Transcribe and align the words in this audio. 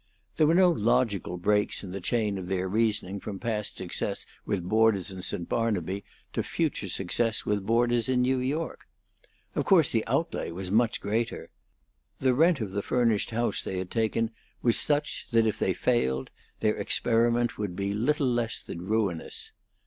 There 0.37 0.47
were 0.47 0.55
no 0.55 0.71
logical 0.71 1.37
breaks 1.37 1.83
in 1.83 1.91
the 1.91 2.01
chain 2.01 2.39
of 2.39 2.47
their 2.47 2.67
reasoning 2.67 3.19
from 3.19 3.37
past 3.39 3.77
success 3.77 4.25
with 4.47 4.63
boarders 4.67 5.11
in 5.11 5.21
St. 5.21 5.47
Barnaby 5.47 6.03
to 6.33 6.41
future 6.41 6.89
success 6.89 7.45
with 7.45 7.67
boarders 7.67 8.09
in 8.09 8.23
New 8.23 8.39
York. 8.39 8.87
Of 9.53 9.65
course 9.65 9.91
the 9.91 10.03
outlay 10.07 10.49
was 10.49 10.71
much 10.71 11.01
greater. 11.01 11.51
The 12.17 12.33
rent 12.33 12.61
of 12.61 12.71
the 12.71 12.81
furnished 12.81 13.29
house 13.29 13.63
they 13.63 13.77
had 13.77 13.91
taken 13.91 14.31
was 14.63 14.79
such 14.79 15.27
that 15.29 15.45
if 15.45 15.59
they 15.59 15.71
failed 15.71 16.31
their 16.61 16.77
experiment 16.77 17.59
would 17.59 17.75
be 17.75 17.93
little 17.93 18.25
less 18.25 18.59
than 18.59 18.81
ruinous. 18.81 19.51